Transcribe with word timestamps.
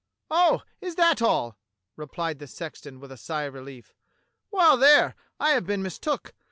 "Oh! 0.31 0.63
is 0.81 0.95
that 0.95 1.21
all?" 1.21 1.59
replied 1.95 2.39
the 2.39 2.47
sexton 2.47 2.99
with 2.99 3.11
a 3.11 3.17
sigh 3.17 3.43
of 3.43 3.53
relief. 3.53 3.93
"Well, 4.49 4.75
there, 4.75 5.13
I 5.39 5.51
have 5.51 5.67
been 5.67 5.83
mistook. 5.83 6.33